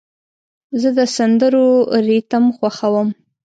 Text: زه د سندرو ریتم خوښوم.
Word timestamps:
زه 0.81 0.89
د 0.97 0.99
سندرو 1.15 1.67
ریتم 2.07 2.45
خوښوم. 2.57 3.09